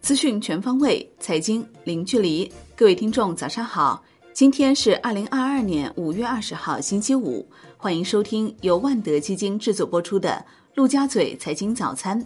[0.00, 2.50] 资讯全方位，财经零距离。
[2.76, 4.02] 各位听众，早上好！
[4.34, 7.46] 今天是二零二二年五月二十号，星期五。
[7.76, 10.30] 欢迎收听由万德基金制作播出的
[10.74, 12.20] 《陆家嘴财经早餐》。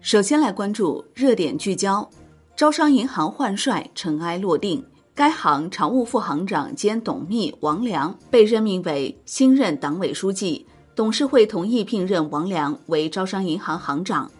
[0.00, 2.08] 首先来关注热点聚焦：
[2.56, 4.84] 招商银行换帅，尘埃落定。
[5.14, 10.66] 该行常务副行长兼董秘王良被任命为新任党委书记，
[11.00, 14.30] 董事会同意聘任王良为招商银行行长。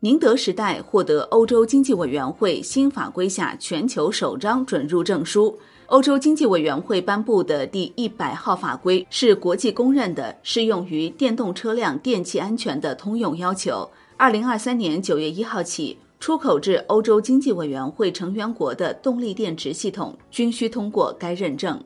[0.00, 5.56] 宁德时代获得欧洲经济委员会新法规下全球首张准入证书。
[5.86, 13.88] 欧洲经济委员会颁布的第一百号法规是国际公认的适用于电动车辆电气安全的通用要求。
[14.16, 21.80] 二零二三年九月一号起，出口至欧洲经济委员会成员国的动力电池系统均需通过该认证。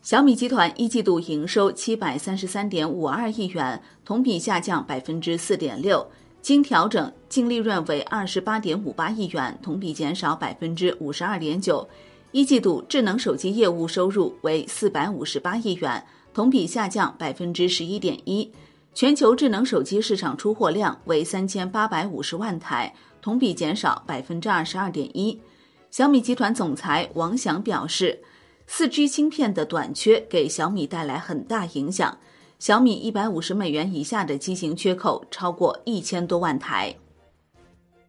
[0.00, 6.06] 小米集团一季度营收七百三十三点五二亿元，同比下降百分之四点六。
[6.40, 11.86] 经调整净利润为二十八点五八亿元，同比减少百分之五十二点九。
[12.30, 18.50] 一季度智能手机业务收入为四百五十八亿元，同比下降百分之十一点一。
[18.94, 25.38] 全球智能手机市场出货量为三千八百五十万台，同比减少百分之二十二点一。
[25.90, 28.18] 小米集团总裁王翔表示，
[28.70, 32.16] 四 G 芯片的短缺给小米带来很大影响。
[32.58, 36.94] 小米一百五十美元以下的机型缺口超过一千多万台。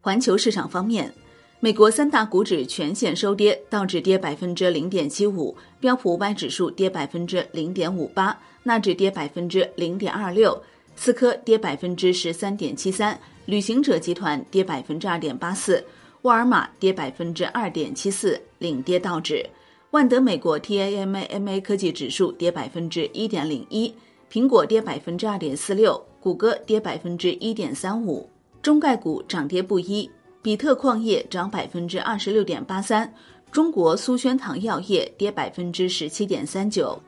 [0.02, 1.14] 环球市场方面，
[1.62, 10.62] 美国三大股指全线收跌，道指跌百分之零点七五，标普五百指数跌百分之零点五八，纳指跌百分之零点二六，
[10.96, 15.82] 思科跌百分之十三点七三，旅行者集团跌百分之二点八四，
[16.24, 19.50] 沃尔玛跌百分之二点七四，领跌道指。
[19.92, 23.94] 万德美国 TAMA 科技指数跌百分之一点零一。
[24.32, 28.30] 苹果跌百分之二点四六，谷歌跌百分之一点三五，
[28.62, 30.08] 中概股涨跌不一，
[30.44, 33.12] 比特矿业涨百分之二十六点八三，
[33.52, 37.02] 中国苏宣堂药业跌百分之十七点三九。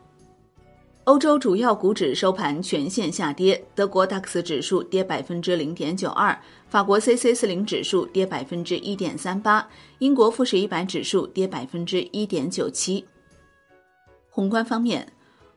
[1.05, 6.39] 欧洲主要股指收盘全线下跌，德国 DAX 指数跌百分之零点九二，
[6.69, 9.67] 法国 c c 四零指数跌百分之一点三八，
[9.97, 13.03] 英国富时一百指数跌百分之一点九七。
[14.29, 15.11] 宏观方面。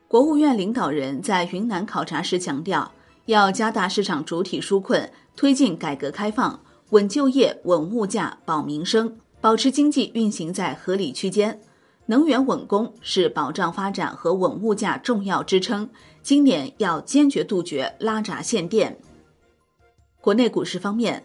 [0.07, 2.91] 国务院领导人在云南考察时强调，
[3.25, 6.59] 要加大市场主体纾困，推进改革开放，
[6.91, 11.59] 稳就业、稳物价、保民生，保持经济运行在合理区间。
[12.05, 15.89] 能源稳供是保障发展和稳物价重要支撑。
[16.21, 18.97] 今年要坚决杜绝拉闸限电。
[20.21, 21.23] 国内股市方面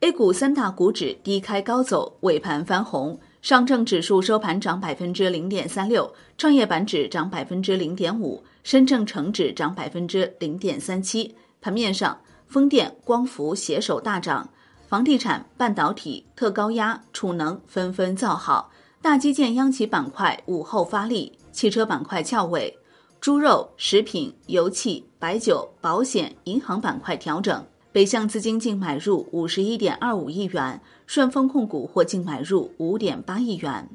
[0.00, 3.18] ，A 股三大股指低开高走，尾盘翻红。
[3.40, 11.34] 上证指数收盘涨百分之零点三六，创业板指涨百分之零点五，深证成指涨百分之零点三七。
[11.60, 14.48] 盘面上，风电、光伏携手大涨，
[14.86, 18.70] 房地产、半导体、特高压、储能纷纷造好，
[19.02, 22.78] 大基建央企板块午后发力，汽车板块翘尾，
[23.20, 27.66] 猪肉、食品、油气、白酒、保险、银行板块调整。
[27.90, 33.88] 北向资金净买入五十一点二五亿元，顺丰控股或净买入五点八亿元。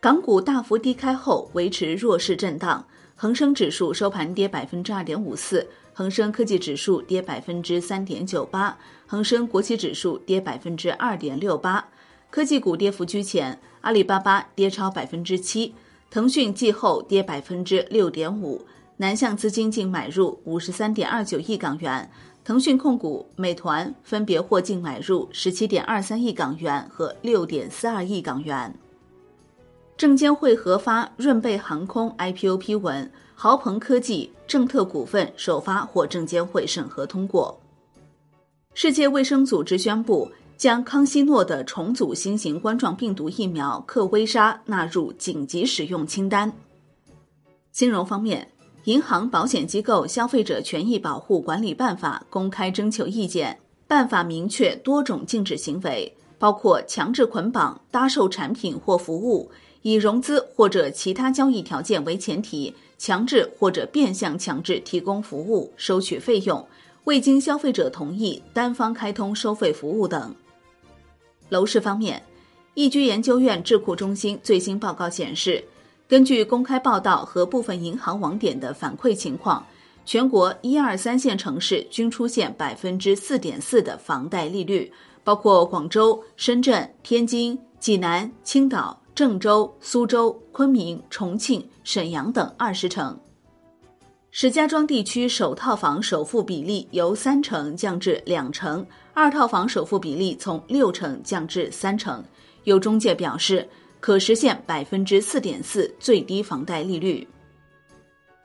[0.00, 11.88] 港股大幅低开后维持弱势震荡，恒生指数收盘跌百分之二点五四，恒生科技指数跌百分之三点九八，恒生国企指数跌百分之二点六八。
[12.30, 15.74] 科技股跌幅居前，阿里巴巴跌超百分之七，
[16.10, 18.60] 腾讯季后跌百分之六点五。
[18.98, 22.10] 南向资金净买入五十三点二九亿港元。
[22.44, 28.74] 腾讯控股、美团分别获净买入十七点二三亿港元和六点四二亿港元。
[29.96, 37.58] 证监会核发润贝航空 IPO 批文，豪鹏科技、正特股份首发获证监会审核通过。
[38.74, 46.52] 世界卫生组织宣布将康希诺的重组新型冠状病毒疫苗克威莎纳入紧急使用清单。
[47.72, 48.46] 金融方面。
[48.84, 53.58] 银行、保险机构消费者权益保护管理办法公开征求意见。
[53.86, 59.50] 办法明确多种禁止行为，包括强制捆绑、搭售产品或服务，
[59.82, 66.66] 以融资或者其他交易条件为前提，强制或者变相强制提供服务、收取费用，
[67.04, 70.34] 未经消费者同意单方开通收费服务等。
[71.48, 72.22] 楼市方面，
[72.74, 75.64] 易居研究院智库中心最新报告显示。
[76.06, 79.66] 根据公开报道和部分银行网点的反馈情况，
[80.06, 84.90] 全国一二三线城市均出现百分之四点四的房贷利率，
[85.22, 93.20] 包括广州、深圳、天津、济南、青岛、郑州、苏州、昆明、重庆、沈阳等二十城。
[94.40, 102.22] 石家庄地区首套房首付比例由三成降至两成，二套房首付比例从六成降至三成。
[102.62, 103.68] 有中介表示，
[103.98, 107.26] 可实现百分之四点四最低房贷利率。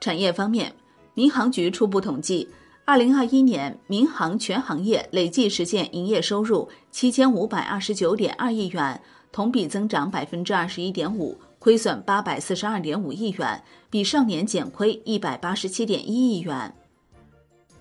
[0.00, 0.74] 产业方面，
[1.14, 2.48] 民航局初步统计，
[2.84, 9.00] 二零二一年民航全行业累计实现营业收入七千五百二十九点二亿元，
[9.30, 11.38] 同比增长百分之二十一点五。
[11.64, 16.70] 亏损八百四十二点五亿元，比上年减亏一百八十七点一亿元。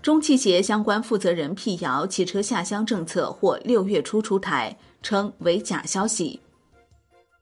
[0.01, 6.39] 中汽协相关负责人辟谣汽车下乡政策或六月初出台，称为假消息。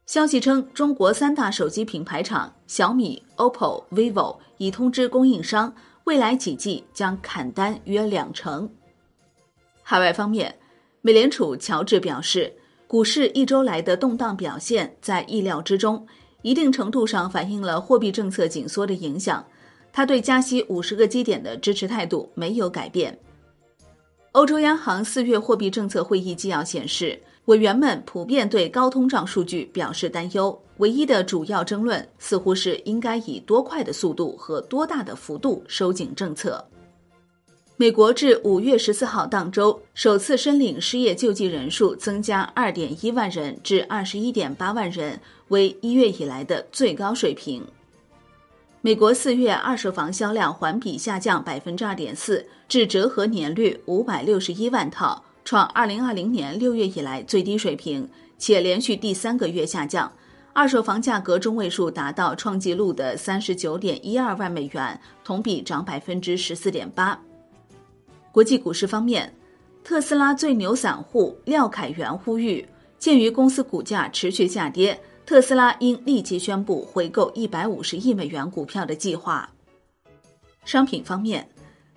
[0.08, 5.72] 消息称，中国三大手机品牌厂小米、OPPO、vivo 已通知供应商，
[6.06, 8.68] 未来几季将砍单约两成。
[9.84, 10.58] 海外方面，
[11.02, 12.52] 美联储乔治表示，
[12.88, 16.04] 股市一周来的动荡表现在意料之中。
[16.42, 19.46] 一定程度上反映了货币政策紧缩的影响，
[19.94, 23.18] 他对加息五十个基点的支持态度没有改变。
[24.32, 36.66] 欧洲央行四月货币政策会议纪要显示，委员们普遍对高通胀数据表示担忧，唯一的主要争论似乎是应该以多快的速度和多大的幅度收紧政策。
[37.78, 47.66] 美国至五月十四号当周首次申领失业救济人数增加二点一万人至二十一点八万人，为一月以来的最高水平。
[48.82, 58.08] 美国四月二手房销量环比下降百分之二点四，至折合年率五百六十一万套，创二零二零年六月以来最低水平，
[58.38, 60.12] 且连续第三个月下降。
[60.54, 67.20] 二手房价格中位数达到创纪录的三十九点一二万美元，同比涨百分之十四点八。
[68.31, 69.33] 国际股市方面，
[69.83, 72.66] 特斯拉最牛散户廖凯元呼吁，
[72.98, 79.50] 鉴于公司股价持续下跌，特斯拉应立即宣布回购一百五十亿美元股票的计划。
[80.63, 81.50] 商品方面，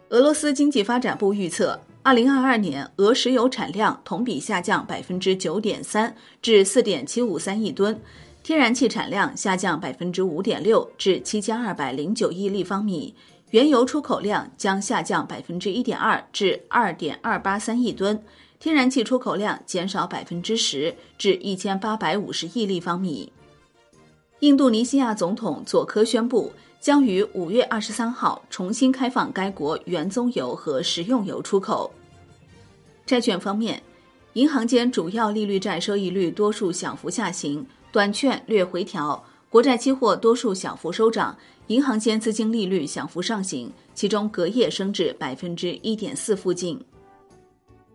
[0.09, 7.95] 俄罗斯经济发展部预测，二零二二年俄石油产量同比下降百分之九点三，至四点七五三亿吨；
[8.43, 13.15] 天然气产量下降百分之五点六，至七千二百零九亿立方米。
[13.55, 18.21] 原油出口量将下降百分之一点二至二点二八三亿吨，
[18.59, 23.33] 天然气出口量减少百分之十至一千八百五十亿立方米。
[24.41, 31.95] 印度尼西亚总统佐科宣布，将于五月二十三号重新开放该国原棕油和食用油出口。
[33.07, 33.81] 债券方面，
[34.33, 39.25] 银行间主要利率债收益率多数小幅下行，短券略回调。
[39.49, 41.39] 国债期货多数小幅收涨，
[41.69, 46.79] 银行间资金利率小幅上行，其中隔夜升至百分之一点四附近。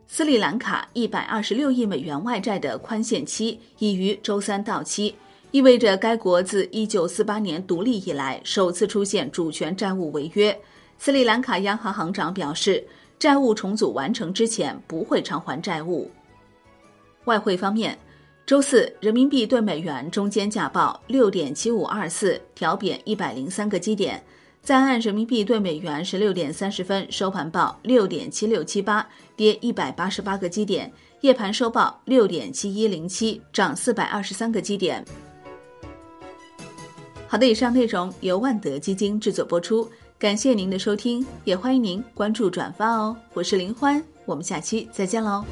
[0.08, 5.14] 斯里兰卡一百二十六亿美元外债的宽限期已于周三到期，
[5.52, 10.60] 意味着该国自一九四八年独立以来首次出现主权债务违约。
[10.98, 12.84] 斯里兰卡央行行长表示，
[13.20, 16.10] 债务重组完成之前不会偿还债务。
[17.26, 17.96] 外汇方面。
[18.50, 24.20] 周四，人民币对美元中间价报六点七五二四，调贬一百零三个基点。
[24.64, 30.92] 在岸人民币对美元十六点三十分收盘报六点七六七八，跌一百八十八个基点。
[31.22, 35.06] 夜盘收报六点七一零七，涨四百二十三个基点。
[37.28, 39.88] 好的，以上内容由万德基金制作播出，
[40.18, 43.16] 感谢您的收听，也欢迎您关注转发哦。
[43.36, 45.46] 我是林欢，我们下期再见喽。